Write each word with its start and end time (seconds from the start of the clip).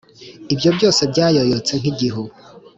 Ibyo 0.53 0.69
byose 0.77 1.01
byayoyotse 1.11 1.73
nk’igihu, 1.81 2.23